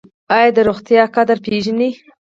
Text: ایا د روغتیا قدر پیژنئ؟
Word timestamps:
ایا 0.35 0.49
د 0.55 0.59
روغتیا 0.69 1.03
قدر 1.15 1.37
پیژنئ؟ 1.45 1.91